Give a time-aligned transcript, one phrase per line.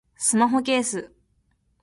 [0.17, 1.13] スマホケース